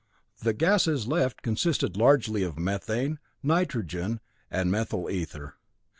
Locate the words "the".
0.41-0.53